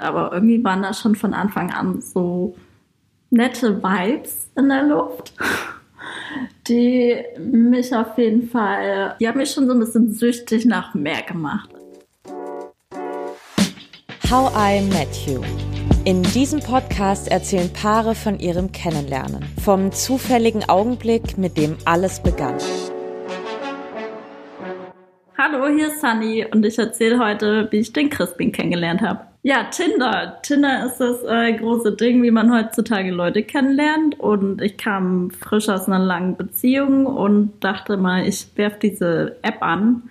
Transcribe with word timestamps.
Aber 0.00 0.32
irgendwie 0.32 0.62
waren 0.62 0.82
da 0.82 0.94
schon 0.94 1.16
von 1.16 1.34
Anfang 1.34 1.72
an 1.72 2.00
so 2.00 2.54
nette 3.30 3.82
Vibes 3.82 4.48
in 4.56 4.68
der 4.68 4.84
Luft, 4.84 5.32
die 6.68 7.16
mich 7.36 7.92
auf 7.94 8.16
jeden 8.16 8.48
Fall, 8.48 9.16
die 9.18 9.26
haben 9.26 9.38
mich 9.38 9.50
schon 9.50 9.66
so 9.66 9.72
ein 9.72 9.80
bisschen 9.80 10.12
süchtig 10.12 10.66
nach 10.66 10.94
mehr 10.94 11.22
gemacht. 11.22 11.68
How 14.30 14.52
I 14.56 14.82
Met 14.82 15.08
You. 15.26 15.42
In 16.04 16.22
diesem 16.22 16.60
Podcast 16.60 17.28
erzählen 17.28 17.72
Paare 17.72 18.14
von 18.14 18.38
ihrem 18.38 18.70
Kennenlernen, 18.70 19.44
vom 19.64 19.90
zufälligen 19.90 20.68
Augenblick, 20.68 21.36
mit 21.36 21.56
dem 21.56 21.76
alles 21.86 22.22
begann. 22.22 22.56
Hallo, 25.36 25.66
hier 25.74 25.88
ist 25.88 26.00
Sunny 26.00 26.46
und 26.48 26.64
ich 26.64 26.78
erzähle 26.78 27.18
heute, 27.18 27.66
wie 27.72 27.78
ich 27.78 27.92
den 27.92 28.10
Crispin 28.10 28.52
kennengelernt 28.52 29.00
habe. 29.02 29.27
Ja, 29.42 29.64
Tinder. 29.64 30.40
Tinder 30.42 30.86
ist 30.86 30.98
das 30.98 31.22
äh, 31.24 31.52
große 31.52 31.92
Ding, 31.92 32.22
wie 32.22 32.30
man 32.30 32.52
heutzutage 32.52 33.10
Leute 33.10 33.42
kennenlernt. 33.42 34.18
Und 34.18 34.60
ich 34.60 34.76
kam 34.76 35.30
frisch 35.30 35.68
aus 35.68 35.86
einer 35.86 36.00
langen 36.00 36.36
Beziehung 36.36 37.06
und 37.06 37.52
dachte 37.60 37.96
mal, 37.96 38.26
ich 38.26 38.48
werfe 38.56 38.78
diese 38.82 39.36
App 39.42 39.62
an. 39.62 40.10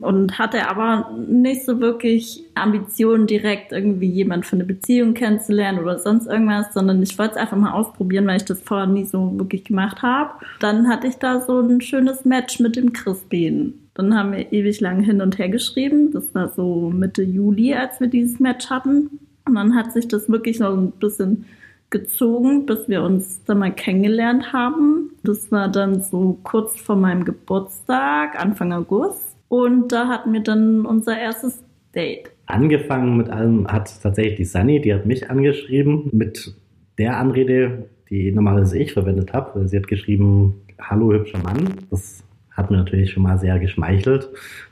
Und 0.00 0.38
hatte 0.38 0.68
aber 0.68 1.10
nicht 1.28 1.64
so 1.64 1.80
wirklich 1.80 2.44
Ambitionen, 2.54 3.26
direkt 3.26 3.72
irgendwie 3.72 4.08
jemand 4.08 4.46
für 4.46 4.54
eine 4.54 4.64
Beziehung 4.64 5.14
kennenzulernen 5.14 5.80
oder 5.80 5.98
sonst 5.98 6.26
irgendwas, 6.28 6.72
sondern 6.72 7.02
ich 7.02 7.18
wollte 7.18 7.32
es 7.32 7.40
einfach 7.40 7.56
mal 7.56 7.72
ausprobieren, 7.72 8.26
weil 8.28 8.36
ich 8.36 8.44
das 8.44 8.62
vorher 8.62 8.86
nie 8.86 9.04
so 9.04 9.36
wirklich 9.36 9.64
gemacht 9.64 10.02
habe. 10.02 10.34
Dann 10.60 10.88
hatte 10.88 11.08
ich 11.08 11.16
da 11.16 11.40
so 11.40 11.58
ein 11.60 11.80
schönes 11.80 12.24
Match 12.24 12.60
mit 12.60 12.76
dem 12.76 12.92
Crispin. 12.92 13.74
Dann 13.94 14.16
haben 14.16 14.30
wir 14.30 14.52
ewig 14.52 14.80
lang 14.80 15.00
hin 15.00 15.20
und 15.20 15.38
her 15.38 15.48
geschrieben. 15.48 16.12
Das 16.12 16.32
war 16.32 16.50
so 16.50 16.90
Mitte 16.90 17.22
Juli, 17.22 17.74
als 17.74 17.98
wir 17.98 18.06
dieses 18.06 18.38
Match 18.38 18.70
hatten. 18.70 19.18
Und 19.44 19.54
dann 19.56 19.74
hat 19.74 19.92
sich 19.92 20.06
das 20.06 20.28
wirklich 20.28 20.60
noch 20.60 20.76
ein 20.76 20.92
bisschen 20.92 21.46
gezogen, 21.90 22.66
bis 22.66 22.88
wir 22.88 23.02
uns 23.02 23.42
dann 23.44 23.58
mal 23.58 23.72
kennengelernt 23.72 24.52
haben. 24.52 25.10
Das 25.24 25.50
war 25.50 25.68
dann 25.68 26.02
so 26.02 26.38
kurz 26.44 26.78
vor 26.80 26.96
meinem 26.96 27.24
Geburtstag, 27.24 28.40
Anfang 28.40 28.72
August. 28.72 29.27
Und 29.48 29.92
da 29.92 30.08
hatten 30.08 30.32
wir 30.32 30.42
dann 30.42 30.84
unser 30.86 31.18
erstes 31.18 31.64
Date. 31.94 32.30
Angefangen 32.46 33.16
mit 33.16 33.30
allem 33.30 33.66
hat 33.66 34.02
tatsächlich 34.02 34.36
die 34.36 34.44
Sunny, 34.44 34.80
die 34.80 34.94
hat 34.94 35.06
mich 35.06 35.30
angeschrieben 35.30 36.10
mit 36.12 36.54
der 36.98 37.18
Anrede, 37.18 37.88
die 38.10 38.32
normalerweise 38.32 38.78
ich 38.78 38.92
verwendet 38.92 39.32
habe. 39.32 39.66
Sie 39.68 39.76
hat 39.76 39.86
geschrieben, 39.86 40.62
hallo 40.80 41.12
hübscher 41.12 41.38
Mann. 41.38 41.74
Das 41.90 42.24
hat 42.50 42.70
mir 42.70 42.78
natürlich 42.78 43.12
schon 43.12 43.22
mal 43.22 43.38
sehr 43.38 43.58
geschmeichelt 43.58 44.28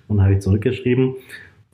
und 0.08 0.22
habe 0.22 0.34
ich 0.34 0.40
zurückgeschrieben. 0.40 1.14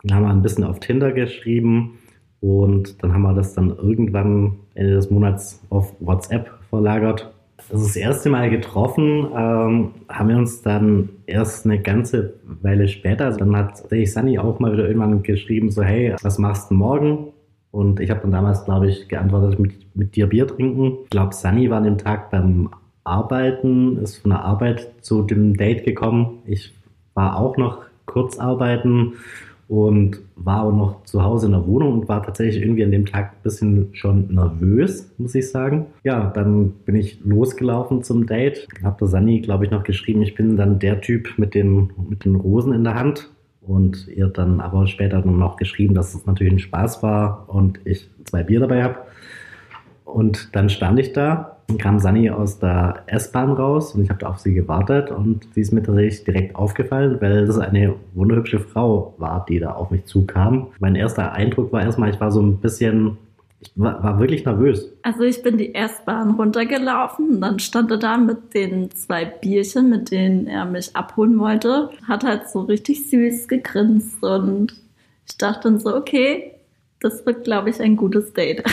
Dann 0.05 0.17
haben 0.17 0.25
wir 0.25 0.31
ein 0.31 0.43
bisschen 0.43 0.65
auf 0.65 0.81
Tinder 0.81 1.13
geschrieben 1.13 1.99
und 2.41 3.03
dann 3.03 3.15
haben 3.15 3.23
wir 3.23 3.35
das 3.35 3.55
dann 3.55 3.71
irgendwann 3.71 4.57
Ende 4.75 4.95
des 4.95 5.11
Monats 5.11 5.65
auf 5.71 5.95
WhatsApp 6.01 6.51
verlagert. 6.69 7.33
Das 7.57 7.81
ist 7.81 7.89
das 7.89 7.97
erste 7.97 8.29
Mal 8.29 8.51
getroffen, 8.51 9.29
ähm, 9.35 9.91
haben 10.09 10.29
wir 10.29 10.37
uns 10.37 10.63
dann 10.63 11.09
erst 11.27 11.65
eine 11.65 11.81
ganze 11.81 12.35
Weile 12.61 12.89
später, 12.89 13.27
also 13.27 13.39
dann 13.39 13.57
hat 13.57 13.79
tatsächlich 13.79 14.13
Sunny 14.13 14.39
auch 14.39 14.59
mal 14.59 14.73
wieder 14.73 14.87
irgendwann 14.87 15.23
geschrieben, 15.23 15.71
so 15.71 15.83
hey, 15.83 16.15
was 16.23 16.39
machst 16.39 16.71
du 16.71 16.75
morgen? 16.75 17.33
Und 17.71 18.01
ich 18.01 18.11
habe 18.11 18.21
dann 18.21 18.33
damals, 18.33 18.65
glaube 18.67 18.89
ich, 18.89 19.09
geantwortet, 19.09 19.59
mit, 19.59 19.97
mit 19.97 20.15
dir 20.15 20.27
Bier 20.27 20.47
trinken. 20.47 20.99
Ich 21.05 21.11
glaube, 21.11 21.35
Sunny 21.35 21.71
war 21.71 21.79
an 21.79 21.85
dem 21.85 21.99
Tag 21.99 22.31
beim 22.31 22.69
Arbeiten, 23.05 23.97
ist 23.97 24.19
von 24.19 24.33
der 24.33 24.45
Arbeit 24.45 24.93
zu 25.01 25.23
dem 25.23 25.57
Date 25.57 25.85
gekommen. 25.85 26.41
Ich 26.47 26.75
war 27.15 27.39
auch 27.39 27.57
noch 27.57 27.79
kurz 28.05 28.39
arbeiten 28.39 29.15
und 29.73 30.21
war 30.37 30.65
auch 30.65 30.73
noch 30.73 31.03
zu 31.05 31.25
Hause 31.25 31.47
in 31.47 31.53
der 31.53 31.67
Wohnung 31.67 32.01
und 32.01 32.09
war 32.09 32.23
tatsächlich 32.23 32.63
irgendwie 32.63 32.85
an 32.85 32.91
dem 32.91 33.07
Tag 33.07 33.33
ein 33.33 33.43
bisschen 33.43 33.89
schon 33.93 34.35
nervös, 34.35 35.11
muss 35.17 35.35
ich 35.35 35.51
sagen. 35.51 35.87
Ja, 36.05 36.31
dann 36.35 36.73
bin 36.85 36.95
ich 36.95 37.25
losgelaufen 37.25 38.03
zum 38.03 38.27
Date, 38.27 38.69
habe 38.85 38.99
der 39.01 39.09
Sani, 39.09 39.41
glaube 39.41 39.65
ich, 39.65 39.71
noch 39.71 39.83
geschrieben, 39.83 40.21
ich 40.21 40.35
bin 40.35 40.59
dann 40.59 40.79
der 40.79 41.01
Typ 41.01 41.39
mit 41.39 41.55
den, 41.55 41.91
mit 42.07 42.27
den 42.27 42.35
Rosen 42.35 42.75
in 42.75 42.85
der 42.85 42.97
Hand 42.97 43.31
und 43.63 44.09
ihr 44.09 44.27
dann 44.27 44.61
aber 44.61 44.87
später 44.87 45.25
noch 45.25 45.57
geschrieben, 45.57 45.95
dass 45.95 46.15
es 46.15 46.27
natürlich 46.27 46.53
ein 46.53 46.59
Spaß 46.59 47.03
war 47.03 47.47
und 47.49 47.81
ich 47.85 48.11
zwei 48.25 48.43
Bier 48.43 48.61
dabei 48.61 48.83
habe. 48.83 48.97
Und 50.05 50.55
dann 50.55 50.69
stand 50.69 51.01
ich 51.01 51.15
da 51.15 51.52
kam 51.79 51.99
Sani 51.99 52.31
aus 52.31 52.59
der 52.59 53.03
S-Bahn 53.07 53.53
raus 53.53 53.95
und 53.95 54.03
ich 54.03 54.11
habe 54.11 54.27
auf 54.29 54.39
sie 54.39 54.55
gewartet 54.55 55.11
und 55.11 55.47
sie 55.55 55.61
ist 55.61 55.73
mir 55.73 55.83
tatsächlich 55.83 56.25
direkt 56.25 56.57
aufgefallen, 56.57 57.19
weil 57.21 57.47
das 57.47 57.59
eine 57.59 57.95
wunderhübsche 58.15 58.61
Frau 58.61 59.15
war, 59.19 59.47
die 59.49 59.59
da 59.59 59.73
auf 59.73 59.91
mich 59.91 60.05
zukam. 60.07 60.69
Mein 60.81 60.95
erster 60.95 61.33
Eindruck 61.33 61.73
war 61.73 61.83
erstmal, 61.83 62.11
ich 62.11 62.21
war 62.21 62.31
so 62.31 62.43
ein 62.43 62.59
bisschen 62.59 63.19
ich 63.61 63.71
war, 63.77 64.03
war, 64.03 64.19
wirklich 64.19 64.45
nervös. 64.45 64.93
Also 65.03 65.23
ich 65.23 65.41
bin 65.43 65.57
die 65.57 65.75
S-Bahn 65.75 66.33
runtergelaufen 66.33 67.37
und 67.37 67.41
dann 67.41 67.61
stand 67.61 67.93
er 67.93 67.99
da 67.99 68.17
mit 68.17 68.55
den 68.55 68.91
zwei 68.91 69.25
Bierchen, 69.25 69.89
mit 69.89 70.11
denen 70.11 70.49
er 70.49 70.65
mich 70.65 70.97
abholen 70.97 71.39
wollte. 71.39 71.91
Hat 72.09 72.25
halt 72.25 72.49
so 72.49 72.63
richtig 72.63 73.09
süß 73.09 73.47
gegrinst 73.47 74.21
und 74.23 74.75
ich 75.29 75.39
dachte 75.39 75.69
dann 75.69 75.79
so, 75.79 75.95
okay, 75.95 76.55
das 77.01 77.25
wird, 77.25 77.45
glaube 77.45 77.71
ich, 77.71 77.81
ein 77.81 77.97
gutes 77.97 78.33
Date. 78.33 78.65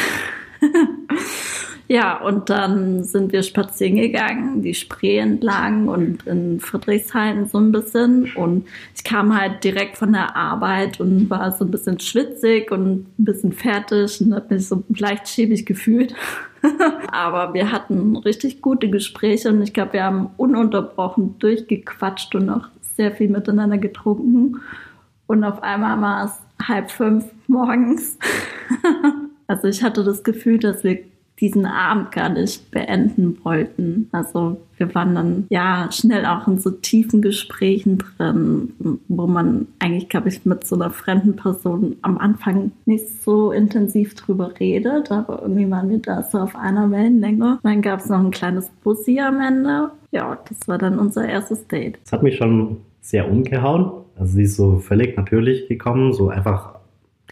Ja, 1.92 2.22
und 2.22 2.52
dann 2.52 3.04
sind 3.04 3.32
wir 3.32 3.42
spazieren 3.42 3.96
gegangen, 3.96 4.62
die 4.62 4.76
Spree 4.76 5.18
entlang 5.18 5.88
und 5.88 6.28
in 6.28 6.60
Friedrichshain 6.60 7.48
so 7.48 7.58
ein 7.58 7.72
bisschen. 7.72 8.32
Und 8.36 8.68
ich 8.96 9.04
kam 9.04 9.36
halt 9.36 9.64
direkt 9.64 9.98
von 9.98 10.14
der 10.14 10.36
Arbeit 10.36 11.00
und 11.00 11.32
war 11.32 11.52
so 11.52 11.66
ein 11.66 11.72
bisschen 11.72 12.00
schwitzig 12.00 12.72
und 12.72 13.08
ein 13.18 13.26
bisschen 13.26 13.54
fertig 13.54 14.22
und 14.22 14.36
habe 14.36 14.54
mich 14.54 14.68
so 14.68 14.84
leicht 14.90 15.28
schäbig 15.28 15.66
gefühlt. 15.66 16.14
Aber 17.12 17.56
wir 17.56 17.72
hatten 17.72 18.16
richtig 18.18 18.62
gute 18.62 18.88
Gespräche 18.92 19.50
und 19.50 19.64
ich 19.64 19.74
glaube, 19.74 19.94
wir 19.94 20.04
haben 20.04 20.30
ununterbrochen 20.38 21.40
durchgequatscht 21.40 22.36
und 22.36 22.52
auch 22.52 22.68
sehr 22.98 23.14
viel 23.14 23.30
miteinander 23.30 23.80
getrunken. 23.80 24.62
Und 25.26 25.44
auf 25.44 25.64
einmal 25.64 26.00
war 26.00 26.26
es 26.26 26.68
halb 26.68 26.92
fünf 26.92 27.26
morgens. 27.48 28.20
also 29.48 29.68
ich 29.68 29.82
hatte 29.82 30.04
das 30.04 30.24
Gefühl, 30.24 30.60
dass 30.60 30.84
wir 30.84 31.00
diesen 31.40 31.66
Abend 31.66 32.12
gar 32.12 32.30
nicht 32.30 32.72
beenden 32.72 33.38
wollten. 33.44 34.10
Also 34.12 34.62
wir 34.78 34.94
waren 34.96 35.16
dann 35.16 35.46
ja 35.50 35.90
schnell 35.92 36.26
auch 36.26 36.48
in 36.48 36.58
so 36.58 36.72
tiefen 36.72 37.22
Gesprächen 37.22 37.98
drin, 37.98 39.00
wo 39.08 39.28
man 39.28 39.68
eigentlich, 39.80 40.10
glaube 40.10 40.30
ich, 40.30 40.46
mit 40.46 40.66
so 40.66 40.76
einer 40.76 40.90
fremden 40.90 41.36
Person 41.36 41.98
am 42.02 42.18
Anfang 42.18 42.72
nicht 42.86 43.24
so 43.24 43.52
intensiv 43.52 44.16
drüber 44.16 44.54
redet, 44.60 45.12
aber 45.12 45.42
irgendwie 45.42 45.70
waren 45.70 45.90
wir 45.90 46.00
da 46.00 46.24
so 46.24 46.40
auf 46.40 46.56
einer 46.56 46.92
Wellenlänge. 46.92 47.60
Dann 47.64 47.82
gab 47.82 48.00
es 48.00 48.10
noch 48.10 48.20
ein 48.20 48.32
kleines 48.32 48.70
Bussi 48.84 49.20
am 49.20 49.40
Ende. 49.42 49.92
Ja, 50.12 50.38
das 50.48 50.68
war 50.68 50.78
dann 50.78 50.98
unser 50.98 51.28
erstes 51.28 51.68
Date. 51.68 52.00
Das 52.04 52.14
hat 52.14 52.24
mich 52.24 52.38
schon 52.38 52.78
sehr 53.02 53.30
umgehauen. 53.30 53.92
Also 54.18 54.34
sie 54.34 54.44
ist 54.44 54.58
so 54.58 54.80
völlig 54.80 55.16
natürlich 55.18 55.68
gekommen, 55.68 56.14
so 56.14 56.30
einfach 56.30 56.79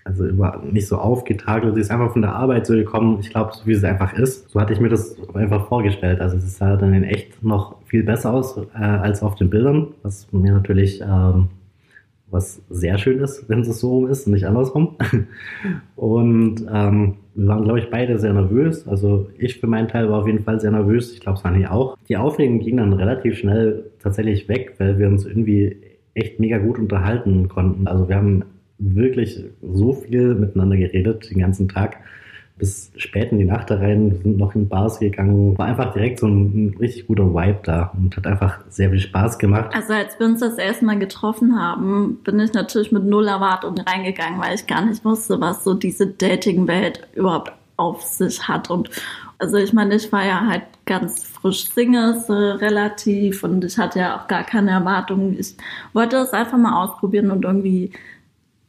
also 0.07 0.25
über, 0.25 0.61
nicht 0.71 0.87
so 0.87 0.97
aufgetakelt, 0.97 1.75
sie 1.75 1.81
ist 1.81 1.91
einfach 1.91 2.13
von 2.13 2.21
der 2.21 2.33
Arbeit 2.33 2.65
so 2.65 2.73
gekommen. 2.73 3.19
Ich 3.19 3.29
glaube, 3.29 3.51
so 3.53 3.65
wie 3.65 3.75
sie 3.75 3.87
einfach 3.87 4.13
ist, 4.13 4.49
so 4.49 4.59
hatte 4.59 4.73
ich 4.73 4.79
mir 4.79 4.89
das 4.89 5.17
einfach 5.33 5.67
vorgestellt. 5.67 6.21
Also 6.21 6.37
es 6.37 6.57
sah 6.57 6.77
dann 6.77 6.93
in 6.93 7.03
echt 7.03 7.43
noch 7.43 7.75
viel 7.85 8.03
besser 8.03 8.33
aus 8.33 8.57
äh, 8.57 8.83
als 8.83 9.21
auf 9.21 9.35
den 9.35 9.49
Bildern, 9.49 9.87
was 10.03 10.31
mir 10.31 10.53
natürlich 10.53 11.01
ähm, 11.01 11.49
was 12.29 12.61
sehr 12.69 12.97
schön 12.97 13.19
ist, 13.19 13.47
wenn 13.47 13.61
es 13.61 13.79
so 13.79 14.05
ist 14.07 14.27
und 14.27 14.33
nicht 14.33 14.45
andersrum. 14.45 14.95
Und 15.95 16.65
ähm, 16.71 17.15
wir 17.35 17.47
waren, 17.47 17.63
glaube 17.63 17.79
ich, 17.79 17.89
beide 17.89 18.19
sehr 18.19 18.33
nervös. 18.33 18.87
Also 18.87 19.29
ich 19.37 19.59
für 19.59 19.67
meinen 19.67 19.87
Teil 19.87 20.09
war 20.09 20.19
auf 20.19 20.27
jeden 20.27 20.43
Fall 20.43 20.59
sehr 20.59 20.71
nervös. 20.71 21.13
Ich 21.13 21.21
glaube, 21.21 21.39
Sani 21.39 21.65
auch. 21.67 21.97
Die 22.09 22.17
Aufregung 22.17 22.59
ging 22.59 22.77
dann 22.77 22.93
relativ 22.93 23.37
schnell 23.37 23.91
tatsächlich 24.01 24.49
weg, 24.49 24.75
weil 24.77 24.99
wir 24.99 25.07
uns 25.07 25.25
irgendwie 25.25 25.77
echt 26.15 26.39
mega 26.39 26.57
gut 26.57 26.79
unterhalten 26.79 27.47
konnten. 27.47 27.87
Also 27.87 28.09
wir 28.09 28.17
haben 28.17 28.43
wirklich 28.79 29.43
so 29.61 29.93
viel 29.93 30.35
miteinander 30.35 30.77
geredet 30.77 31.29
den 31.29 31.39
ganzen 31.39 31.67
Tag. 31.67 31.97
Bis 32.57 32.91
spät 32.97 33.31
in 33.31 33.37
die 33.37 33.45
Nacht 33.45 33.69
da 33.69 33.75
rein, 33.75 34.19
sind 34.23 34.37
noch 34.39 34.55
in 34.55 34.67
Bars 34.67 34.99
gegangen. 34.99 35.55
War 35.59 35.67
einfach 35.67 35.93
direkt 35.93 36.19
so 36.19 36.25
ein, 36.25 36.69
ein 36.69 36.77
richtig 36.79 37.05
guter 37.05 37.31
Vibe 37.31 37.59
da 37.63 37.91
und 37.95 38.17
hat 38.17 38.25
einfach 38.25 38.61
sehr 38.69 38.89
viel 38.89 38.99
Spaß 38.99 39.37
gemacht. 39.37 39.75
Also 39.75 39.93
als 39.93 40.19
wir 40.19 40.25
uns 40.25 40.39
das 40.39 40.57
erste 40.57 40.83
Mal 40.83 40.97
getroffen 40.97 41.59
haben, 41.59 42.17
bin 42.23 42.39
ich 42.39 42.53
natürlich 42.53 42.91
mit 42.91 43.03
null 43.03 43.27
Erwartungen 43.27 43.79
reingegangen, 43.79 44.41
weil 44.41 44.55
ich 44.55 44.65
gar 44.65 44.83
nicht 44.83 45.05
wusste, 45.05 45.39
was 45.39 45.63
so 45.63 45.75
diese 45.75 46.07
Dating-Welt 46.07 47.07
überhaupt 47.13 47.51
auf 47.77 48.01
sich 48.01 48.47
hat. 48.47 48.71
Und 48.71 48.89
also 49.37 49.57
ich 49.57 49.71
meine, 49.71 49.95
ich 49.95 50.11
war 50.11 50.25
ja 50.25 50.47
halt 50.47 50.63
ganz 50.85 51.23
frisch 51.23 51.69
Single, 51.69 52.19
so 52.25 52.33
relativ 52.33 53.43
und 53.43 53.63
ich 53.63 53.77
hatte 53.77 53.99
ja 53.99 54.17
auch 54.17 54.27
gar 54.27 54.43
keine 54.43 54.71
Erwartungen. 54.71 55.37
Ich 55.39 55.55
wollte 55.93 56.15
das 56.15 56.33
einfach 56.33 56.57
mal 56.57 56.83
ausprobieren 56.83 57.29
und 57.29 57.45
irgendwie 57.45 57.91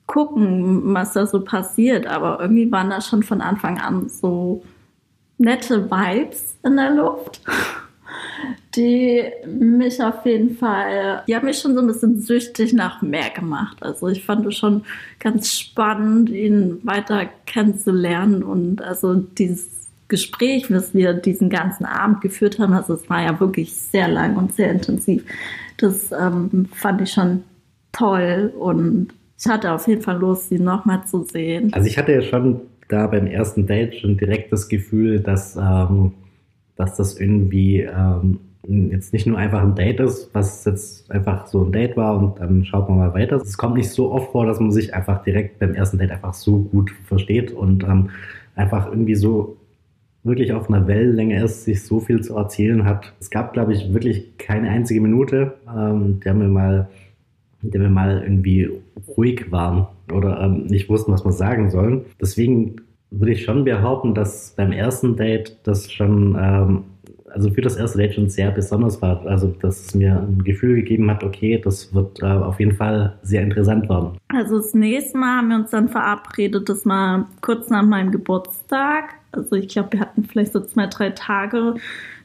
gucken, 0.09 0.95
was 0.95 1.13
da 1.13 1.27
so 1.27 1.41
passiert. 1.41 2.09
Aber 2.09 2.41
irgendwie 2.41 2.73
waren 2.73 2.91
da 2.91 3.01
schon 3.01 3.23
von 3.23 3.41
Anfang 3.41 3.79
an 3.79 4.09
so 4.09 4.65
nette 5.37 5.89
Vibes 5.89 6.57
in 6.65 6.77
der 6.77 6.91
Luft, 6.91 7.41
die 8.75 9.23
mich 9.47 10.03
auf 10.03 10.27
jeden 10.27 10.57
Fall, 10.57 11.23
die 11.29 11.37
haben 11.37 11.47
mich 11.47 11.59
schon 11.59 11.75
so 11.75 11.81
ein 11.81 11.87
bisschen 11.87 12.21
süchtig 12.21 12.73
nach 12.73 13.03
mehr 13.03 13.31
gemacht. 13.31 13.77
Also 13.81 14.09
ich 14.09 14.25
fand 14.25 14.45
es 14.47 14.57
schon 14.57 14.85
ganz 15.21 15.53
spannend, 15.53 16.31
ihn 16.31 16.81
weiter 16.83 17.27
kennenzulernen 17.47 18.43
und 18.43 18.83
also 18.83 19.15
dieses 19.15 19.89
Gespräch, 20.09 20.73
was 20.73 20.95
wir 20.95 21.13
diesen 21.13 21.51
ganzen 21.51 21.85
Abend 21.85 22.23
geführt 22.23 22.59
haben, 22.59 22.73
also 22.73 22.95
es 22.95 23.09
war 23.11 23.23
ja 23.23 23.39
wirklich 23.39 23.77
sehr 23.77 24.09
lang 24.09 24.37
und 24.37 24.55
sehr 24.55 24.71
intensiv. 24.71 25.23
Das 25.77 26.11
ähm, 26.13 26.67
fand 26.75 27.03
ich 27.03 27.13
schon 27.13 27.45
toll 27.93 28.53
und 28.59 29.13
ich 29.39 29.47
hatte 29.47 29.73
auf 29.73 29.87
jeden 29.87 30.03
Fall 30.03 30.19
Lust, 30.19 30.49
sie 30.49 30.59
nochmal 30.59 31.05
zu 31.05 31.25
sehen. 31.25 31.73
Also 31.73 31.87
ich 31.87 31.97
hatte 31.97 32.13
ja 32.13 32.23
schon 32.23 32.61
da 32.89 33.07
beim 33.07 33.27
ersten 33.27 33.67
Date 33.67 33.95
schon 33.97 34.17
direkt 34.17 34.53
das 34.53 34.69
Gefühl, 34.69 35.21
dass, 35.21 35.57
ähm, 35.57 36.13
dass 36.77 36.97
das 36.97 37.19
irgendwie 37.19 37.83
ähm, 37.83 38.41
jetzt 38.67 39.13
nicht 39.13 39.27
nur 39.27 39.39
einfach 39.39 39.63
ein 39.63 39.75
Date 39.75 40.01
ist, 40.01 40.31
was 40.33 40.65
jetzt 40.65 41.11
einfach 41.11 41.47
so 41.47 41.65
ein 41.65 41.73
Date 41.73 41.97
war 41.97 42.19
und 42.19 42.41
dann 42.41 42.65
schaut 42.65 42.89
man 42.89 42.99
mal 42.99 43.15
weiter. 43.15 43.37
Es 43.37 43.57
kommt 43.57 43.77
nicht 43.77 43.91
so 43.91 44.11
oft 44.11 44.33
vor, 44.33 44.47
dass 44.47 44.59
man 44.59 44.73
sich 44.73 44.95
einfach 44.95 45.23
direkt 45.23 45.59
beim 45.59 45.75
ersten 45.75 45.99
Date 45.99 46.11
einfach 46.11 46.35
so 46.35 46.59
gut 46.59 46.91
versteht 47.07 47.53
und 47.53 47.85
ähm, 47.85 48.11
einfach 48.57 48.89
irgendwie 48.89 49.15
so 49.15 49.57
wirklich 50.25 50.53
auf 50.53 50.69
einer 50.69 50.87
Wellenlänge 50.87 51.43
ist, 51.43 51.65
sich 51.65 51.85
so 51.85 52.01
viel 52.01 52.21
zu 52.23 52.37
erzählen 52.37 52.85
hat. 52.85 53.15
Es 53.21 53.31
gab, 53.31 53.53
glaube 53.53 53.73
ich, 53.73 53.95
wirklich 53.95 54.37
keine 54.37 54.69
einzige 54.69 55.01
Minute, 55.01 55.55
ähm, 55.75 56.21
der 56.25 56.35
mir 56.35 56.49
mal 56.49 56.89
der 57.63 57.81
wir 57.81 57.91
mal 57.91 58.23
irgendwie 58.23 58.71
ruhig 59.17 59.51
waren 59.51 59.87
oder 60.13 60.41
ähm, 60.41 60.67
nicht 60.67 60.89
wussten, 60.89 61.13
was 61.13 61.25
wir 61.25 61.33
sagen 61.33 61.71
sollen. 61.71 62.05
Deswegen 62.21 62.77
würde 63.11 63.33
ich 63.33 63.45
schon 63.45 63.65
behaupten, 63.65 64.15
dass 64.15 64.55
beim 64.57 64.73
ersten 64.73 65.17
Date 65.17 65.57
das 65.65 65.91
schon, 65.91 66.37
ähm, 66.39 66.85
also 67.31 67.51
für 67.51 67.61
das 67.61 67.77
erste 67.77 67.99
Date 67.99 68.15
schon 68.15 68.29
sehr 68.29 68.51
besonders 68.51 69.01
war. 69.03 69.25
Also, 69.27 69.49
dass 69.61 69.87
es 69.87 69.95
mir 69.95 70.21
ein 70.21 70.43
Gefühl 70.45 70.77
gegeben 70.77 71.11
hat, 71.11 71.25
okay, 71.25 71.61
das 71.63 71.95
wird 71.95 72.23
äh, 72.23 72.27
auf 72.27 72.61
jeden 72.61 72.73
Fall 72.73 73.19
sehr 73.23 73.43
interessant 73.43 73.89
werden. 73.89 74.19
Also, 74.29 74.59
das 74.59 74.75
nächste 74.75 75.19
Mal 75.19 75.39
haben 75.39 75.49
wir 75.49 75.57
uns 75.57 75.71
dann 75.71 75.89
verabredet, 75.89 76.69
das 76.69 76.85
mal 76.85 77.27
kurz 77.41 77.71
nach 77.71 77.85
meinem 77.85 78.13
Geburtstag. 78.13 79.15
Also, 79.33 79.57
ich 79.57 79.69
glaube, 79.69 79.93
wir 79.93 80.01
hatten 80.01 80.25
vielleicht 80.25 80.53
so 80.53 80.61
zwei, 80.61 80.87
drei 80.87 81.11
Tage 81.11 81.75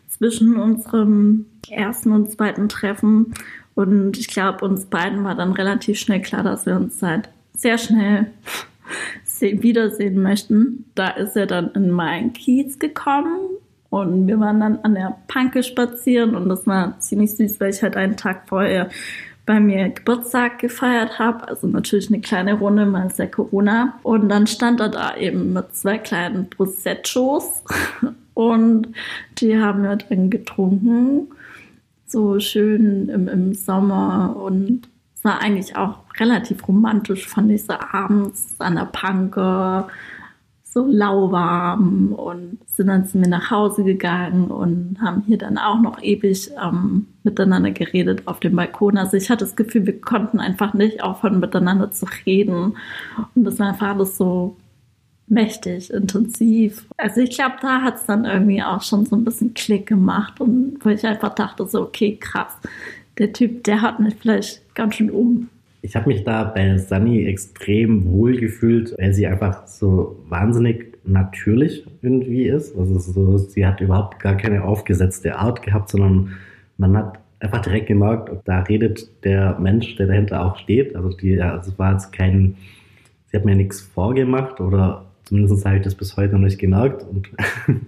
zwischen 0.09 0.57
unserem 0.57 1.45
ersten 1.69 2.11
und 2.11 2.31
zweiten 2.31 2.69
Treffen. 2.69 3.33
Und 3.75 4.17
ich 4.17 4.27
glaube, 4.27 4.65
uns 4.65 4.85
beiden 4.85 5.23
war 5.23 5.35
dann 5.35 5.53
relativ 5.53 5.99
schnell 5.99 6.21
klar, 6.21 6.43
dass 6.43 6.65
wir 6.65 6.75
uns 6.75 7.01
halt 7.01 7.29
sehr 7.55 7.77
schnell 7.77 8.27
wiedersehen 9.39 10.21
möchten. 10.21 10.85
Da 10.95 11.09
ist 11.09 11.35
er 11.35 11.47
dann 11.47 11.71
in 11.71 11.91
meinen 11.91 12.33
Kiez 12.33 12.79
gekommen 12.79 13.39
und 13.89 14.27
wir 14.27 14.39
waren 14.39 14.59
dann 14.59 14.79
an 14.83 14.95
der 14.95 15.17
Panke 15.27 15.63
spazieren 15.63 16.35
und 16.35 16.49
das 16.49 16.65
war 16.65 16.99
ziemlich 16.99 17.35
süß, 17.35 17.59
weil 17.59 17.71
ich 17.71 17.83
halt 17.83 17.95
einen 17.95 18.17
Tag 18.17 18.47
vorher 18.47 18.89
bei 19.45 19.59
mir 19.59 19.89
Geburtstag 19.89 20.59
gefeiert 20.59 21.19
habe. 21.19 21.47
Also 21.47 21.67
natürlich 21.67 22.07
eine 22.07 22.21
kleine 22.21 22.53
Runde, 22.53 22.85
mal 22.85 23.07
ist 23.07 23.19
ja 23.19 23.27
Corona. 23.27 23.99
Und 24.03 24.29
dann 24.29 24.47
stand 24.47 24.79
er 24.79 24.89
da 24.89 25.17
eben 25.17 25.53
mit 25.53 25.75
zwei 25.75 25.97
kleinen 25.97 26.49
Prosecco's 26.49 27.63
und 28.33 28.87
die 29.39 29.59
haben 29.59 29.83
wir 29.83 29.97
dann 29.97 30.29
getrunken 30.29 31.27
so 32.13 32.39
schön 32.39 33.09
im, 33.09 33.27
im 33.27 33.53
Sommer 33.53 34.37
und 34.37 34.87
es 35.15 35.25
war 35.25 35.41
eigentlich 35.41 35.75
auch 35.75 35.99
relativ 36.19 36.65
romantisch, 36.67 37.27
fand 37.27 37.51
ich 37.51 37.65
so 37.65 37.73
abends 37.73 38.55
an 38.59 38.75
der 38.75 38.85
Panke, 38.85 39.87
so 40.63 40.85
lauwarm 40.87 42.13
und 42.13 42.57
sind 42.67 42.87
dann 42.87 43.05
zu 43.05 43.17
mir 43.17 43.27
nach 43.27 43.51
Hause 43.51 43.83
gegangen 43.83 44.47
und 44.47 44.97
haben 45.01 45.23
hier 45.27 45.37
dann 45.37 45.57
auch 45.57 45.79
noch 45.79 46.01
ewig 46.01 46.49
ähm, 46.61 47.07
miteinander 47.23 47.71
geredet 47.71 48.27
auf 48.27 48.39
dem 48.39 48.55
Balkon. 48.55 48.97
Also 48.97 49.17
ich 49.17 49.29
hatte 49.29 49.45
das 49.45 49.55
Gefühl, 49.55 49.85
wir 49.85 50.01
konnten 50.01 50.39
einfach 50.39 50.73
nicht 50.73 51.03
aufhören, 51.03 51.39
miteinander 51.39 51.91
zu 51.91 52.07
reden. 52.25 52.75
Und 53.35 53.43
das 53.43 53.59
war 53.59 53.69
einfach 53.69 53.89
alles 53.89 54.17
so 54.17 54.57
mächtig, 55.33 55.91
intensiv. 55.91 56.85
Also 56.97 57.21
ich 57.21 57.31
glaube, 57.31 57.55
da 57.61 57.81
hat 57.81 57.95
es 57.95 58.05
dann 58.05 58.25
irgendwie 58.25 58.61
auch 58.61 58.81
schon 58.81 59.05
so 59.05 59.15
ein 59.15 59.25
bisschen 59.25 59.53
Klick 59.53 59.87
gemacht 59.87 60.39
und 60.39 60.77
wo 60.81 60.89
ich 60.89 61.05
einfach 61.05 61.35
dachte, 61.35 61.67
so, 61.67 61.81
okay, 61.81 62.17
krass, 62.19 62.57
der 63.17 63.33
Typ, 63.33 63.63
der 63.63 63.81
hat 63.81 63.99
mich 63.99 64.15
vielleicht 64.15 64.61
ganz 64.75 64.95
schön 64.95 65.11
um. 65.11 65.49
Ich 65.81 65.95
habe 65.95 66.07
mich 66.07 66.23
da 66.23 66.45
bei 66.45 66.77
Sunny 66.77 67.25
extrem 67.25 68.09
wohl 68.09 68.37
gefühlt, 68.37 68.95
weil 68.97 69.13
sie 69.13 69.27
einfach 69.27 69.67
so 69.67 70.17
wahnsinnig 70.29 70.93
natürlich 71.03 71.85
irgendwie 72.01 72.47
ist. 72.47 72.77
Also 72.77 72.99
so, 72.99 73.37
sie 73.37 73.65
hat 73.65 73.81
überhaupt 73.81 74.19
gar 74.19 74.37
keine 74.37 74.63
aufgesetzte 74.63 75.35
Art 75.35 75.61
gehabt, 75.61 75.89
sondern 75.89 76.31
man 76.77 76.95
hat 76.95 77.19
einfach 77.39 77.61
direkt 77.61 77.87
gemerkt, 77.87 78.31
da 78.45 78.61
redet 78.61 79.09
der 79.25 79.59
Mensch, 79.59 79.95
der 79.97 80.07
dahinter 80.07 80.45
auch 80.45 80.57
steht. 80.57 80.95
Also 80.95 81.09
die, 81.09 81.39
also 81.41 81.71
es 81.71 81.77
war 81.77 81.91
jetzt 81.91 82.13
kein, 82.13 82.55
sie 83.27 83.37
hat 83.37 83.43
mir 83.43 83.55
nichts 83.55 83.81
vorgemacht 83.81 84.61
oder 84.61 85.05
Zumindest 85.25 85.65
habe 85.65 85.77
ich 85.77 85.83
das 85.83 85.95
bis 85.95 86.17
heute 86.17 86.33
noch 86.33 86.41
nicht 86.41 86.59
gemerkt. 86.59 87.05
Und 87.09 87.29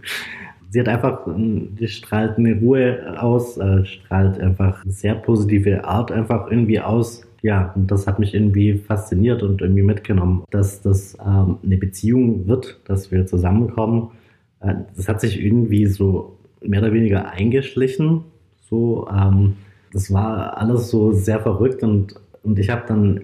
sie 0.69 0.79
hat 0.79 0.87
einfach, 0.87 1.27
ähm, 1.27 1.75
die 1.79 1.87
strahlt 1.87 2.37
eine 2.37 2.55
Ruhe 2.59 3.15
aus, 3.17 3.57
äh, 3.57 3.85
strahlt 3.85 4.39
einfach 4.39 4.83
eine 4.83 4.91
sehr 4.91 5.15
positive 5.15 5.85
Art 5.85 6.11
einfach 6.11 6.49
irgendwie 6.49 6.79
aus. 6.79 7.23
Ja, 7.41 7.71
und 7.75 7.91
das 7.91 8.07
hat 8.07 8.19
mich 8.19 8.33
irgendwie 8.33 8.73
fasziniert 8.73 9.43
und 9.43 9.61
irgendwie 9.61 9.83
mitgenommen, 9.83 10.43
dass 10.49 10.81
das 10.81 11.15
ähm, 11.25 11.57
eine 11.63 11.77
Beziehung 11.77 12.47
wird, 12.47 12.79
dass 12.85 13.11
wir 13.11 13.27
zusammenkommen. 13.27 14.09
Äh, 14.61 14.75
das 14.95 15.07
hat 15.07 15.21
sich 15.21 15.39
irgendwie 15.39 15.85
so 15.85 16.37
mehr 16.61 16.81
oder 16.81 16.93
weniger 16.93 17.29
eingeschlichen. 17.29 18.21
So, 18.69 19.07
ähm, 19.11 19.53
das 19.93 20.11
war 20.11 20.57
alles 20.57 20.89
so 20.89 21.11
sehr 21.11 21.39
verrückt 21.39 21.83
und, 21.83 22.15
und 22.43 22.59
ich 22.59 22.69
habe 22.69 22.83
dann 22.87 23.21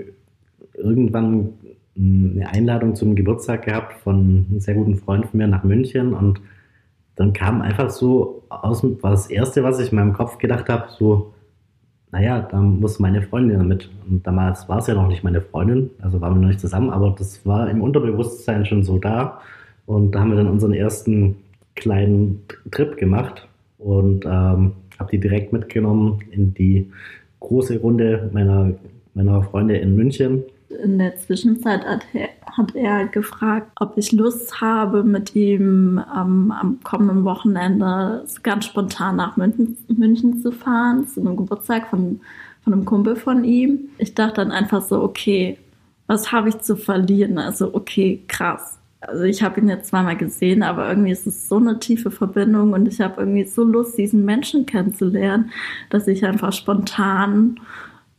irgendwann 0.73 1.49
eine 1.97 2.47
Einladung 2.49 2.95
zum 2.95 3.15
Geburtstag 3.15 3.65
gehabt 3.65 3.93
von 3.93 4.45
einem 4.49 4.59
sehr 4.59 4.75
guten 4.75 4.95
Freund 4.95 5.25
von 5.25 5.37
mir 5.37 5.47
nach 5.47 5.63
München 5.63 6.13
und 6.13 6.41
dann 7.15 7.33
kam 7.33 7.61
einfach 7.61 7.89
so 7.89 8.43
aus, 8.49 8.83
war 8.83 9.11
das 9.11 9.29
Erste, 9.29 9.63
was 9.63 9.79
ich 9.79 9.91
in 9.91 9.97
meinem 9.97 10.13
Kopf 10.13 10.37
gedacht 10.37 10.69
habe, 10.69 10.87
so, 10.97 11.33
naja, 12.11 12.41
da 12.41 12.59
muss 12.59 12.99
meine 12.99 13.21
Freundin 13.21 13.57
damit. 13.57 13.89
Und 14.09 14.25
damals 14.25 14.67
war 14.67 14.79
es 14.79 14.87
ja 14.87 14.95
noch 14.95 15.07
nicht 15.07 15.23
meine 15.23 15.41
Freundin, 15.41 15.91
also 16.01 16.19
waren 16.21 16.35
wir 16.35 16.41
noch 16.41 16.47
nicht 16.47 16.59
zusammen, 16.59 16.89
aber 16.89 17.13
das 17.17 17.45
war 17.45 17.69
im 17.69 17.81
Unterbewusstsein 17.81 18.65
schon 18.65 18.83
so 18.83 18.97
da. 18.97 19.41
Und 19.85 20.15
da 20.15 20.21
haben 20.21 20.29
wir 20.31 20.37
dann 20.37 20.49
unseren 20.49 20.73
ersten 20.73 21.35
kleinen 21.75 22.43
Trip 22.71 22.97
gemacht 22.97 23.47
und 23.77 24.25
ähm, 24.25 24.73
habe 24.97 25.11
die 25.11 25.19
direkt 25.19 25.53
mitgenommen 25.53 26.19
in 26.31 26.53
die 26.53 26.89
große 27.39 27.79
Runde 27.79 28.29
meiner, 28.33 28.73
meiner 29.13 29.41
Freunde 29.43 29.77
in 29.77 29.95
München 29.95 30.43
in 30.83 30.99
der 30.99 31.15
Zwischenzeit 31.17 31.85
hat 31.85 32.05
er, 32.13 32.29
hat 32.45 32.75
er 32.75 33.07
gefragt, 33.07 33.71
ob 33.79 33.97
ich 33.97 34.11
Lust 34.11 34.61
habe, 34.61 35.03
mit 35.03 35.35
ihm 35.35 36.01
ähm, 36.15 36.51
am 36.51 36.79
kommenden 36.83 37.23
Wochenende 37.23 38.25
ganz 38.43 38.65
spontan 38.65 39.15
nach 39.17 39.37
München, 39.37 39.77
München 39.87 40.41
zu 40.41 40.51
fahren, 40.51 41.07
zu 41.07 41.21
einem 41.21 41.37
Geburtstag 41.37 41.87
von, 41.89 42.21
von 42.63 42.73
einem 42.73 42.85
Kumpel 42.85 43.15
von 43.15 43.43
ihm. 43.43 43.89
Ich 43.97 44.13
dachte 44.13 44.35
dann 44.35 44.51
einfach 44.51 44.81
so, 44.81 45.01
okay, 45.01 45.57
was 46.07 46.31
habe 46.31 46.49
ich 46.49 46.59
zu 46.59 46.75
verlieren? 46.75 47.37
Also, 47.37 47.73
okay, 47.73 48.21
krass. 48.27 48.77
Also 49.01 49.23
ich 49.23 49.41
habe 49.41 49.59
ihn 49.59 49.67
jetzt 49.67 49.89
zweimal 49.89 50.15
gesehen, 50.15 50.61
aber 50.61 50.87
irgendwie 50.87 51.11
ist 51.11 51.25
es 51.25 51.49
so 51.49 51.57
eine 51.57 51.79
tiefe 51.79 52.11
Verbindung 52.11 52.73
und 52.73 52.87
ich 52.87 53.01
habe 53.01 53.21
irgendwie 53.21 53.45
so 53.45 53.63
Lust, 53.63 53.97
diesen 53.97 54.25
Menschen 54.25 54.67
kennenzulernen, 54.67 55.51
dass 55.89 56.07
ich 56.07 56.23
einfach 56.23 56.53
spontan 56.53 57.59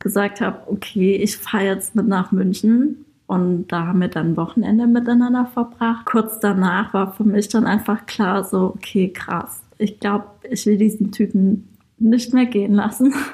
gesagt 0.02 0.40
habe, 0.40 0.59
okay, 0.66 1.16
ich 1.16 1.37
fahre 1.37 1.64
jetzt 1.64 1.94
mit 1.94 2.09
nach 2.09 2.32
München 2.32 3.04
und 3.26 3.68
da 3.68 3.87
haben 3.87 4.00
wir 4.00 4.09
dann 4.09 4.37
Wochenende 4.37 4.87
miteinander 4.87 5.47
verbracht. 5.47 6.04
Kurz 6.04 6.40
danach 6.40 6.92
war 6.92 7.12
für 7.12 7.25
mich 7.25 7.49
dann 7.49 7.66
einfach 7.66 8.06
klar, 8.06 8.44
so, 8.44 8.75
okay, 8.76 9.09
krass. 9.09 9.62
Ich 9.78 10.00
glaube, 10.00 10.26
ich 10.50 10.66
will 10.66 10.76
diesen 10.76 11.12
Typen 11.12 11.68
nicht 11.99 12.35
mehr 12.35 12.47
gehen 12.47 12.75
lassen. 12.75 13.14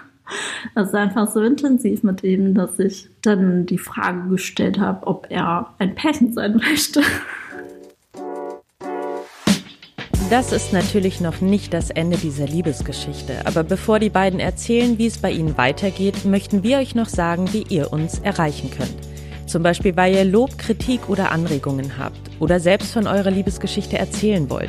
Das 0.74 0.88
ist 0.88 0.94
einfach 0.94 1.26
so 1.26 1.40
intensiv 1.40 2.02
mit 2.02 2.22
ihm, 2.22 2.52
dass 2.52 2.78
ich 2.78 3.08
dann 3.22 3.64
die 3.64 3.78
Frage 3.78 4.28
gestellt 4.28 4.78
habe, 4.78 5.06
ob 5.06 5.26
er 5.30 5.72
ein 5.78 5.94
Pärchen 5.94 6.34
sein 6.34 6.56
möchte. 6.70 7.00
Das 10.30 10.52
ist 10.52 10.72
natürlich 10.74 11.22
noch 11.22 11.40
nicht 11.40 11.72
das 11.72 11.88
Ende 11.88 12.18
dieser 12.18 12.46
Liebesgeschichte, 12.46 13.46
aber 13.46 13.64
bevor 13.64 13.98
die 13.98 14.10
beiden 14.10 14.40
erzählen, 14.40 14.98
wie 14.98 15.06
es 15.06 15.16
bei 15.16 15.30
ihnen 15.30 15.56
weitergeht, 15.56 16.26
möchten 16.26 16.62
wir 16.62 16.76
euch 16.78 16.94
noch 16.94 17.08
sagen, 17.08 17.50
wie 17.54 17.64
ihr 17.70 17.94
uns 17.94 18.18
erreichen 18.18 18.70
könnt. 18.70 18.94
Zum 19.46 19.62
Beispiel, 19.62 19.96
weil 19.96 20.14
ihr 20.14 20.26
Lob, 20.26 20.58
Kritik 20.58 21.08
oder 21.08 21.32
Anregungen 21.32 21.96
habt 21.96 22.20
oder 22.40 22.60
selbst 22.60 22.92
von 22.92 23.06
eurer 23.06 23.30
Liebesgeschichte 23.30 23.96
erzählen 23.96 24.50
wollt. 24.50 24.68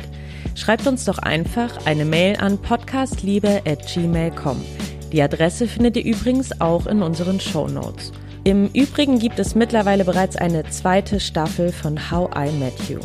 Schreibt 0.54 0.86
uns 0.86 1.04
doch 1.04 1.18
einfach 1.18 1.84
eine 1.84 2.06
Mail 2.06 2.38
an 2.38 2.56
podcastliebe.gmail.com. 2.56 4.64
Die 5.12 5.20
Adresse 5.20 5.68
findet 5.68 5.98
ihr 5.98 6.06
übrigens 6.06 6.58
auch 6.62 6.86
in 6.86 7.02
unseren 7.02 7.38
Show 7.38 7.68
Notes. 7.68 8.12
Im 8.44 8.70
Übrigen 8.72 9.18
gibt 9.18 9.38
es 9.38 9.54
mittlerweile 9.54 10.06
bereits 10.06 10.36
eine 10.36 10.64
zweite 10.70 11.20
Staffel 11.20 11.70
von 11.70 12.10
How 12.10 12.30
I 12.34 12.50
Met 12.52 12.88
You. 12.88 13.00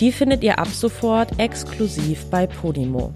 Die 0.00 0.12
findet 0.12 0.42
ihr 0.42 0.58
ab 0.58 0.68
sofort 0.68 1.38
exklusiv 1.38 2.26
bei 2.26 2.46
Podimo. 2.46 3.12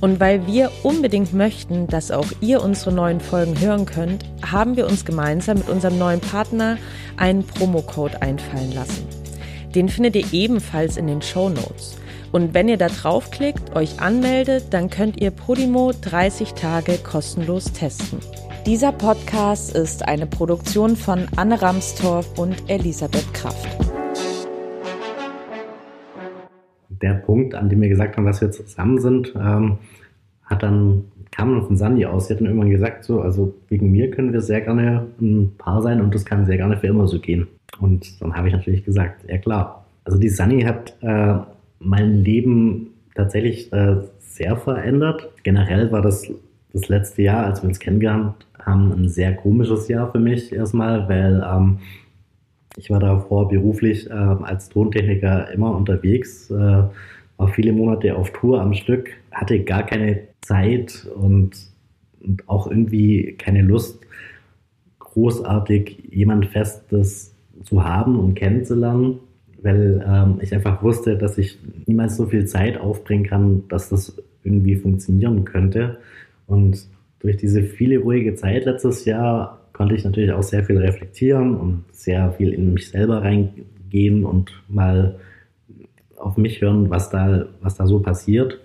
Und 0.00 0.20
weil 0.20 0.46
wir 0.46 0.70
unbedingt 0.82 1.32
möchten, 1.32 1.86
dass 1.86 2.10
auch 2.10 2.26
ihr 2.40 2.62
unsere 2.62 2.92
neuen 2.92 3.20
Folgen 3.20 3.58
hören 3.60 3.86
könnt, 3.86 4.24
haben 4.44 4.76
wir 4.76 4.86
uns 4.86 5.04
gemeinsam 5.04 5.58
mit 5.58 5.68
unserem 5.68 5.98
neuen 5.98 6.20
Partner 6.20 6.76
einen 7.16 7.46
Promocode 7.46 8.20
einfallen 8.22 8.72
lassen. 8.72 9.06
Den 9.74 9.88
findet 9.88 10.16
ihr 10.16 10.26
ebenfalls 10.32 10.96
in 10.96 11.06
den 11.06 11.22
Show 11.22 11.48
Notes. 11.48 11.96
Und 12.32 12.54
wenn 12.54 12.68
ihr 12.68 12.76
da 12.76 12.88
draufklickt, 12.88 13.74
euch 13.74 14.00
anmeldet, 14.00 14.66
dann 14.70 14.90
könnt 14.90 15.20
ihr 15.20 15.30
Podimo 15.30 15.92
30 15.92 16.52
Tage 16.52 16.98
kostenlos 16.98 17.72
testen. 17.72 18.18
Dieser 18.66 18.92
Podcast 18.92 19.74
ist 19.74 20.06
eine 20.06 20.26
Produktion 20.26 20.96
von 20.96 21.28
Anne 21.36 21.62
Ramstorff 21.62 22.26
und 22.38 22.68
Elisabeth 22.68 23.32
Kraft. 23.32 23.85
Der 27.02 27.14
Punkt, 27.14 27.54
an 27.54 27.68
dem 27.68 27.80
wir 27.80 27.88
gesagt 27.88 28.16
haben, 28.16 28.26
dass 28.26 28.40
wir 28.40 28.50
zusammen 28.50 28.98
sind, 28.98 29.34
ähm, 29.36 29.78
hat 30.44 30.62
dann 30.62 31.04
kam 31.30 31.52
dann 31.52 31.66
von 31.66 31.76
Sandy 31.76 32.06
aus. 32.06 32.26
Sie 32.26 32.34
hat 32.34 32.40
dann 32.40 32.46
irgendwann 32.46 32.70
gesagt, 32.70 33.04
so, 33.04 33.20
also 33.20 33.54
wegen 33.68 33.90
mir 33.90 34.10
können 34.10 34.32
wir 34.32 34.40
sehr 34.40 34.62
gerne 34.62 35.06
ein 35.20 35.52
Paar 35.58 35.82
sein 35.82 36.00
und 36.00 36.14
das 36.14 36.24
kann 36.24 36.46
sehr 36.46 36.56
gerne 36.56 36.76
für 36.78 36.86
immer 36.86 37.06
so 37.06 37.20
gehen. 37.20 37.46
Und 37.80 38.20
dann 38.22 38.34
habe 38.34 38.48
ich 38.48 38.54
natürlich 38.54 38.84
gesagt, 38.84 39.28
ja 39.28 39.38
klar. 39.38 39.84
Also 40.04 40.18
die 40.18 40.28
Sandy 40.28 40.62
hat 40.62 40.96
äh, 41.02 41.34
mein 41.80 42.24
Leben 42.24 42.88
tatsächlich 43.14 43.72
äh, 43.72 43.96
sehr 44.18 44.56
verändert. 44.56 45.28
Generell 45.42 45.90
war 45.92 46.00
das 46.00 46.30
das 46.72 46.88
letzte 46.88 47.22
Jahr, 47.22 47.46
als 47.46 47.62
wir 47.62 47.68
uns 47.68 47.80
kennengelernt 47.80 48.46
haben, 48.58 48.92
ein 48.92 49.08
sehr 49.08 49.34
komisches 49.34 49.88
Jahr 49.88 50.10
für 50.10 50.18
mich 50.18 50.52
erstmal, 50.52 51.08
weil 51.08 51.44
ähm, 51.46 51.78
ich 52.76 52.90
war 52.90 53.00
davor 53.00 53.48
beruflich 53.48 54.08
äh, 54.08 54.12
als 54.12 54.68
Tontechniker 54.68 55.50
immer 55.50 55.74
unterwegs, 55.74 56.50
äh, 56.50 56.54
war 56.54 57.48
viele 57.48 57.72
Monate 57.72 58.16
auf 58.16 58.32
Tour 58.32 58.60
am 58.60 58.74
Stück, 58.74 59.10
hatte 59.32 59.62
gar 59.62 59.84
keine 59.84 60.28
Zeit 60.42 61.06
und, 61.14 61.50
und 62.20 62.48
auch 62.48 62.66
irgendwie 62.66 63.34
keine 63.38 63.62
Lust, 63.62 64.00
großartig 64.98 66.08
jemand 66.10 66.46
Festes 66.46 67.34
zu 67.64 67.84
haben 67.84 68.18
und 68.18 68.34
kennenzulernen 68.34 69.20
weil 69.66 70.04
ähm, 70.06 70.38
ich 70.40 70.54
einfach 70.54 70.82
wusste, 70.82 71.18
dass 71.18 71.38
ich 71.38 71.58
niemals 71.86 72.16
so 72.16 72.26
viel 72.26 72.46
Zeit 72.46 72.78
aufbringen 72.80 73.24
kann, 73.24 73.64
dass 73.68 73.88
das 73.88 74.16
irgendwie 74.44 74.76
funktionieren 74.76 75.44
könnte. 75.44 75.98
Und 76.46 76.86
durch 77.18 77.36
diese 77.36 77.64
viele 77.64 77.98
ruhige 77.98 78.34
Zeit 78.36 78.64
letztes 78.64 79.04
Jahr 79.04 79.65
konnte 79.76 79.94
ich 79.94 80.04
natürlich 80.04 80.32
auch 80.32 80.42
sehr 80.42 80.64
viel 80.64 80.78
reflektieren 80.78 81.54
und 81.54 81.84
sehr 81.92 82.32
viel 82.32 82.54
in 82.54 82.72
mich 82.72 82.88
selber 82.88 83.22
reingehen 83.22 84.24
und 84.24 84.50
mal 84.68 85.16
auf 86.16 86.38
mich 86.38 86.62
hören, 86.62 86.88
was 86.88 87.10
da, 87.10 87.44
was 87.60 87.76
da 87.76 87.86
so 87.86 88.00
passiert. 88.00 88.58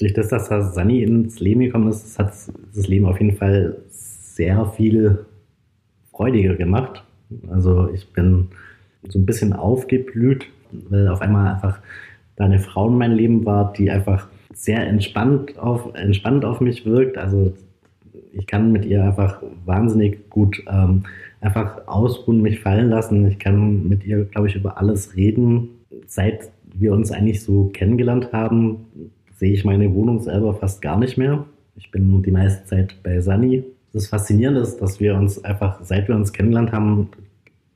Durch 0.00 0.14
das, 0.14 0.28
dass 0.28 0.48
das 0.48 0.74
Sani 0.74 1.04
ins 1.04 1.38
Leben 1.38 1.60
gekommen 1.60 1.88
ist, 1.88 2.18
hat 2.18 2.32
das 2.74 2.88
Leben 2.88 3.06
auf 3.06 3.20
jeden 3.20 3.36
Fall 3.36 3.76
sehr 3.88 4.66
viel 4.66 5.24
freudiger 6.10 6.56
gemacht. 6.56 7.04
Also 7.48 7.88
ich 7.94 8.12
bin 8.12 8.48
so 9.08 9.20
ein 9.20 9.26
bisschen 9.26 9.52
aufgeblüht, 9.52 10.46
weil 10.90 11.06
auf 11.06 11.20
einmal 11.20 11.54
einfach 11.54 11.78
da 12.34 12.46
eine 12.46 12.58
Frau 12.58 12.88
in 12.88 12.98
meinem 12.98 13.16
Leben 13.16 13.46
war, 13.46 13.72
die 13.72 13.92
einfach 13.92 14.26
sehr 14.52 14.84
entspannt 14.84 15.56
auf, 15.56 15.94
entspannt 15.94 16.44
auf 16.44 16.60
mich 16.60 16.84
wirkt. 16.84 17.16
Also 17.16 17.54
ich 18.32 18.46
kann 18.46 18.72
mit 18.72 18.84
ihr 18.84 19.04
einfach 19.04 19.42
wahnsinnig 19.64 20.30
gut 20.30 20.62
ähm, 20.70 21.04
einfach 21.40 21.86
ausruhen, 21.86 22.42
mich 22.42 22.60
fallen 22.60 22.90
lassen. 22.90 23.26
Ich 23.26 23.38
kann 23.38 23.88
mit 23.88 24.04
ihr, 24.04 24.24
glaube 24.24 24.48
ich, 24.48 24.56
über 24.56 24.78
alles 24.78 25.16
reden. 25.16 25.68
Seit 26.06 26.50
wir 26.74 26.92
uns 26.92 27.10
eigentlich 27.10 27.42
so 27.42 27.70
kennengelernt 27.72 28.32
haben, 28.32 28.86
sehe 29.36 29.52
ich 29.52 29.64
meine 29.64 29.92
Wohnung 29.94 30.20
selber 30.20 30.54
fast 30.54 30.82
gar 30.82 30.98
nicht 30.98 31.16
mehr. 31.16 31.44
Ich 31.76 31.90
bin 31.90 32.22
die 32.22 32.30
meiste 32.30 32.64
Zeit 32.64 32.96
bei 33.02 33.20
Sani. 33.20 33.64
Das 33.92 34.08
Faszinierende 34.08 34.60
ist, 34.60 34.78
dass 34.78 35.00
wir 35.00 35.14
uns 35.14 35.42
einfach, 35.44 35.82
seit 35.82 36.08
wir 36.08 36.16
uns 36.16 36.32
kennengelernt 36.32 36.72
haben, 36.72 37.08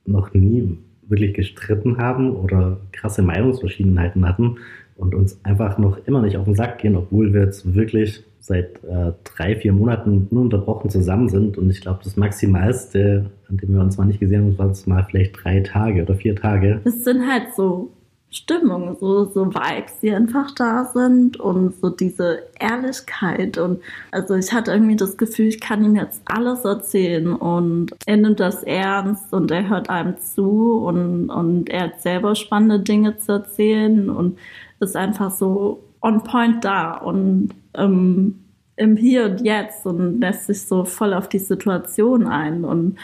noch 0.04 0.34
nie 0.34 0.76
wirklich 1.08 1.34
gestritten 1.34 1.99
haben 1.99 2.34
oder 2.34 2.78
krasse 2.92 3.22
Meinungsverschiedenheiten 3.22 4.26
hatten 4.26 4.56
und 5.02 5.14
uns 5.14 5.38
einfach 5.44 5.78
noch 5.78 5.99
immer 6.06 6.23
nicht 6.23 6.37
auf 6.37 6.44
den 6.44 6.54
Sack 6.54 6.78
gehen, 6.78 6.97
obwohl 6.97 7.35
wir 7.35 7.42
jetzt 7.42 7.75
wirklich 7.75 8.25
seit 8.38 8.82
äh, 8.85 9.12
drei, 9.25 9.56
vier 9.56 9.73
Monaten 9.73 10.28
ununterbrochen 10.30 10.90
zusammen 10.90 11.28
sind. 11.28 11.59
Und 11.59 11.71
ich 11.71 11.80
glaube, 11.80 12.00
das 12.02 12.16
Maximalste, 12.16 13.30
an 13.49 13.56
dem 13.56 13.75
wir 13.75 13.80
uns 13.80 13.99
mal 13.99 14.04
nicht 14.04 14.21
gesehen 14.21 14.42
haben, 14.42 14.59
war 14.59 14.71
es 14.71 14.87
mal 14.87 15.04
vielleicht 15.09 15.44
drei 15.44 15.61
Tage 15.61 16.02
oder 16.02 16.14
vier 16.14 16.37
Tage. 16.37 16.80
Das 16.85 17.04
sind 17.04 17.28
halt 17.28 17.54
so 17.56 17.90
Stimmung, 18.30 18.97
so, 18.99 19.26
so 19.26 19.47
Vibes, 19.47 20.00
die 20.00 20.11
einfach 20.11 20.52
da 20.54 20.87
sind 20.87 21.38
und 21.38 21.78
so 21.80 21.90
diese 21.90 22.44
Ehrlichkeit. 22.59 23.59
Und 23.59 23.80
also 24.11 24.35
ich 24.35 24.52
hatte 24.52 24.73
irgendwie 24.73 24.97
das 24.97 25.18
Gefühl, 25.18 25.47
ich 25.47 25.61
kann 25.61 25.85
ihm 25.85 25.97
jetzt 25.97 26.23
alles 26.25 26.64
erzählen 26.64 27.35
und 27.35 27.90
er 28.06 28.16
nimmt 28.16 28.40
das 28.40 28.62
ernst 28.62 29.32
und 29.35 29.50
er 29.50 29.68
hört 29.68 29.90
einem 29.90 30.16
zu 30.18 30.78
und, 30.85 31.28
und 31.28 31.68
er 31.68 31.82
hat 31.82 32.00
selber 32.00 32.35
spannende 32.35 32.80
Dinge 32.80 33.18
zu 33.18 33.32
erzählen 33.32 34.09
und 34.09 34.38
ist 34.82 34.96
einfach 34.96 35.30
so 35.30 35.82
on 36.02 36.22
point 36.24 36.64
da 36.64 36.94
und 36.94 37.50
ähm, 37.74 38.42
im 38.76 38.96
Hier 38.96 39.26
und 39.26 39.40
Jetzt 39.40 39.86
und 39.86 40.20
lässt 40.20 40.46
sich 40.46 40.62
so 40.62 40.84
voll 40.84 41.14
auf 41.14 41.28
die 41.28 41.38
Situation 41.38 42.26
ein. 42.26 42.64
Und 42.64 42.98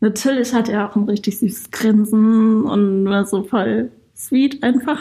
natürlich 0.00 0.52
hat 0.52 0.68
er 0.68 0.88
auch 0.88 0.96
ein 0.96 1.04
richtig 1.04 1.38
süßes 1.38 1.70
Grinsen 1.70 2.64
und 2.64 3.04
war 3.06 3.24
so 3.24 3.44
voll 3.44 3.90
sweet 4.16 4.62
einfach. 4.62 5.00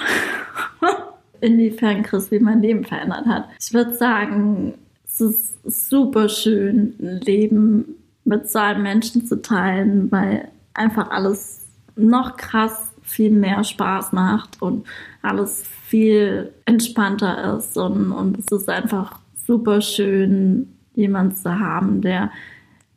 Inwiefern 1.42 2.04
Chris 2.04 2.30
wie 2.30 2.40
mein 2.40 2.62
Leben 2.62 2.84
verändert 2.86 3.26
hat. 3.26 3.46
Ich 3.60 3.74
würde 3.74 3.96
sagen, 3.96 4.76
es 5.08 5.22
ist 5.22 5.88
super 5.90 6.30
schön, 6.30 6.96
ein 7.00 7.22
Leben 7.22 7.96
mit 8.24 8.50
so 8.50 8.60
einem 8.60 8.84
Menschen 8.84 9.26
zu 9.26 9.42
teilen, 9.42 10.12
weil 10.12 10.50
einfach 10.74 11.10
alles 11.10 11.66
noch 11.96 12.38
krass 12.38 12.91
viel 13.12 13.32
mehr 13.32 13.64
Spaß 13.64 14.14
macht 14.14 14.62
und 14.62 14.88
alles 15.22 15.64
viel 15.86 16.52
entspannter 16.66 17.58
ist 17.58 17.78
und, 17.78 18.12
und 18.12 18.40
es 18.40 18.48
ist 18.52 18.70
einfach 18.70 19.20
super 19.46 19.82
schön, 19.82 20.74
jemanden 20.96 21.36
zu 21.36 21.60
haben, 21.60 22.02
der 22.02 22.32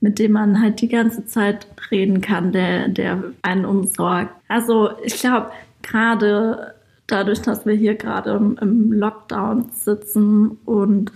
mit 0.05 0.19
dem 0.19 0.33
man 0.33 0.61
halt 0.61 0.83
die 0.83 0.89
ganze 0.89 1.25
Zeit 1.25 1.67
reden 1.91 2.21
kann, 2.21 2.53
der, 2.53 2.89
der 2.89 3.25
einen 3.41 3.65
umsorgt. 3.65 4.35
Also 4.49 4.91
ich 5.03 5.19
glaube, 5.19 5.51
gerade 5.81 6.75
dadurch, 7.07 7.41
dass 7.41 7.65
wir 7.65 7.73
hier 7.73 7.95
gerade 7.95 8.33
im, 8.33 8.59
im 8.61 8.93
Lockdown 8.93 9.71
sitzen 9.73 10.59
und 10.67 11.11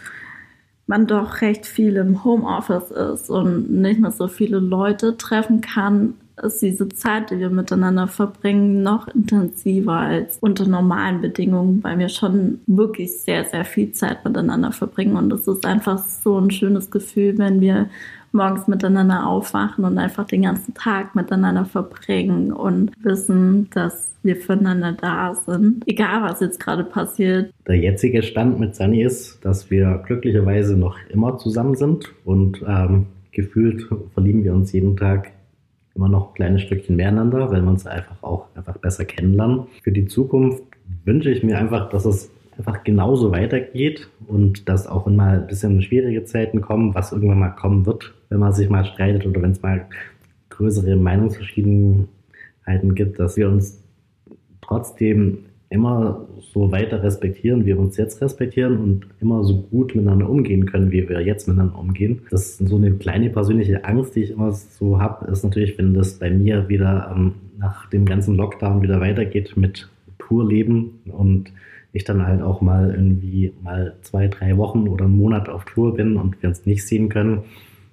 man 0.87 1.07
doch 1.07 1.43
recht 1.43 1.67
viel 1.67 1.97
im 1.97 2.25
Homeoffice 2.25 2.91
ist 2.91 3.29
und 3.29 3.71
nicht 3.71 4.01
mehr 4.01 4.11
so 4.11 4.27
viele 4.27 4.59
Leute 4.59 5.19
treffen 5.19 5.61
kann, 5.61 6.15
ist 6.43 6.63
diese 6.63 6.89
Zeit, 6.89 7.31
die 7.31 7.39
wir 7.39 7.51
miteinander 7.51 8.07
verbringen, 8.07 8.83
noch 8.83 9.09
intensiver 9.09 9.93
als 9.93 10.39
unter 10.41 10.67
normalen 10.67 11.21
Bedingungen, 11.21 11.83
weil 11.83 11.99
wir 11.99 12.09
schon 12.09 12.61
wirklich 12.67 13.21
sehr, 13.21 13.45
sehr 13.45 13.65
viel 13.65 13.93
Zeit 13.93 14.25
miteinander 14.25 14.73
verbringen. 14.73 15.17
Und 15.17 15.33
es 15.33 15.47
ist 15.47 15.67
einfach 15.67 15.99
so 15.99 16.39
ein 16.39 16.51
schönes 16.51 16.91
Gefühl, 16.91 17.39
wenn 17.39 17.61
wir 17.61 17.89
morgens 18.33 18.69
miteinander 18.69 19.27
aufwachen 19.27 19.85
und 19.85 19.99
einfach 19.99 20.27
den 20.27 20.43
ganzen 20.43 20.75
Tag 20.75 21.15
miteinander 21.15 21.65
verbringen 21.65 22.53
und 22.53 22.93
wissen, 23.03 23.69
dass 23.71 24.13
wir 24.23 24.37
füreinander 24.37 24.93
da 24.93 25.35
sind, 25.35 25.83
egal 25.87 26.23
was 26.23 26.41
jetzt 26.41 26.61
gerade 26.61 26.85
passiert. 26.85 27.53
Der 27.67 27.77
jetzige 27.77 28.23
Stand 28.23 28.61
mit 28.61 28.77
Sunny 28.77 29.03
ist, 29.03 29.45
dass 29.45 29.71
wir 29.71 30.03
glücklicherweise 30.07 30.77
noch 30.77 30.97
immer 31.09 31.39
zusammen 31.39 31.77
sind 31.77 32.13
und 32.25 32.63
ähm, 32.67 33.07
gefühlt 33.33 33.87
verlieben 34.13 34.45
wir 34.45 34.53
uns 34.53 34.73
jeden 34.73 34.97
Tag 34.97 35.31
immer 35.99 36.09
noch 36.09 36.29
ein 36.29 36.35
kleines 36.35 36.63
Stückchen 36.63 36.95
miteinander, 36.95 37.51
weil 37.51 37.61
wir 37.61 37.69
uns 37.69 37.85
einfach 37.85 38.23
auch 38.23 38.47
einfach 38.55 38.79
besser 38.79 39.05
kennenlernen. 39.05 39.67
Für 39.83 39.91
die 39.91 40.07
Zukunft 40.07 40.63
wünsche 41.05 41.31
ich 41.31 41.43
mir 41.43 41.59
einfach, 41.59 41.91
dass 41.91 42.05
es 42.05 42.31
einfach 42.57 42.85
genauso 42.85 43.33
weitergeht 43.33 44.09
und 44.29 44.69
dass 44.69 44.87
auch 44.87 45.07
mal 45.07 45.41
ein 45.41 45.49
bisschen 45.49 45.83
schwierige 45.83 46.25
Zeiten 46.25 46.61
kommen, 46.61 46.95
was 46.95 47.11
irgendwann 47.11 47.41
mal 47.41 47.51
kommen 47.51 47.85
wird, 47.85 48.15
wenn 48.29 48.39
man 48.39 48.53
sich 48.53 48.71
mal 48.71 48.85
streitet 48.85 49.27
oder 49.27 49.43
wenn 49.43 49.51
es 49.51 49.63
mal 49.63 49.87
größere 50.51 50.95
Meinungsverschiedenheiten 50.95 52.95
gibt, 52.95 53.19
dass 53.19 53.37
wir 53.37 53.49
uns 53.49 53.83
trotzdem 54.61 55.47
immer 55.71 56.27
so 56.53 56.73
weiter 56.73 57.03
respektieren, 57.03 57.63
wie 57.63 57.67
wir 57.67 57.79
uns 57.79 57.97
jetzt 57.97 58.23
respektieren 58.23 58.79
und 58.79 59.07
immer 59.21 59.45
so 59.45 59.63
gut 59.63 59.95
miteinander 59.95 60.29
umgehen 60.29 60.67
können, 60.67 60.91
wie 60.91 61.09
wir 61.09 61.21
jetzt 61.21 61.47
miteinander 61.47 61.79
umgehen. 61.79 62.23
Das 62.31 62.61
ist 62.61 62.69
so 62.69 62.77
eine 62.77 62.93
kleine 62.93 63.29
persönliche 63.31 63.85
Angst, 63.85 64.17
die 64.17 64.23
ich 64.23 64.31
immer 64.31 64.53
so 64.53 64.99
habe, 64.99 65.31
ist 65.31 65.45
natürlich, 65.45 65.77
wenn 65.77 65.93
das 65.93 66.19
bei 66.19 66.31
mir 66.31 66.69
wieder 66.69 67.13
ähm, 67.15 67.35
nach 67.59 67.89
dem 67.91 68.07
ganzen 68.07 68.35
Lockdown 68.37 68.83
wieder 68.83 69.01
weitergeht 69.01 69.57
mit 69.57 69.91
Tourleben 70.19 71.01
und 71.07 71.53
ich 71.93 72.05
dann 72.05 72.27
halt 72.27 72.43
auch 72.43 72.61
mal 72.61 72.91
irgendwie 72.91 73.53
mal 73.63 73.97
zwei, 74.03 74.29
drei 74.29 74.57
Wochen 74.57 74.89
oder 74.89 75.05
einen 75.05 75.17
Monat 75.17 75.49
auf 75.49 75.65
Tour 75.65 75.95
bin 75.95 76.17
und 76.17 76.41
wir 76.43 76.49
uns 76.49 76.65
nicht 76.65 76.87
sehen 76.87 77.09
können, 77.09 77.45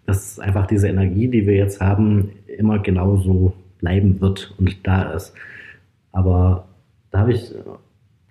dass 0.06 0.40
einfach 0.40 0.68
diese 0.68 0.88
Energie, 0.88 1.28
die 1.28 1.48
wir 1.48 1.56
jetzt 1.56 1.82
haben, 1.82 2.32
immer 2.58 2.80
genauso 2.80 3.54
bleiben 3.80 4.22
wird 4.22 4.54
und 4.58 4.86
da 4.86 5.14
ist. 5.14 5.34
Aber 6.12 6.68
da 7.16 7.22
habe 7.22 7.32
ich 7.32 7.54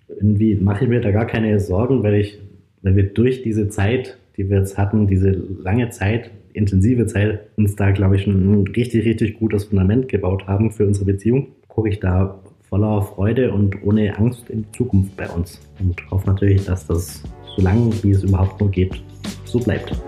irgendwie, 0.08 0.56
mache 0.56 0.84
ich 0.84 0.90
mir 0.90 1.00
da 1.00 1.10
gar 1.10 1.26
keine 1.26 1.58
Sorgen, 1.58 2.02
weil 2.02 2.16
ich 2.16 2.38
weil 2.82 2.96
wir 2.96 3.04
durch 3.04 3.42
diese 3.42 3.70
Zeit, 3.70 4.18
die 4.36 4.50
wir 4.50 4.58
jetzt 4.58 4.76
hatten, 4.76 5.06
diese 5.06 5.30
lange 5.30 5.88
Zeit, 5.88 6.30
intensive 6.52 7.06
Zeit, 7.06 7.40
uns 7.56 7.76
da, 7.76 7.92
glaube 7.92 8.16
ich, 8.16 8.26
ein 8.26 8.66
richtig, 8.76 9.06
richtig 9.06 9.38
gutes 9.38 9.64
Fundament 9.64 10.08
gebaut 10.08 10.46
haben 10.46 10.70
für 10.70 10.86
unsere 10.86 11.06
Beziehung, 11.06 11.46
gucke 11.66 11.88
ich 11.88 11.98
da 11.98 12.38
voller 12.68 13.00
Freude 13.00 13.52
und 13.52 13.82
ohne 13.84 14.16
Angst 14.18 14.50
in 14.50 14.64
die 14.64 14.72
Zukunft 14.76 15.16
bei 15.16 15.28
uns 15.30 15.60
und 15.80 15.98
hoffe 16.10 16.26
natürlich, 16.28 16.66
dass 16.66 16.86
das 16.86 17.22
so 17.56 17.62
lange 17.62 17.90
wie 18.02 18.10
es 18.10 18.22
überhaupt 18.22 18.60
nur 18.60 18.70
geht, 18.70 19.02
so 19.46 19.58
bleibt. 19.58 19.98